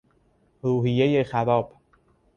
[0.61, 1.73] روحیهی خراب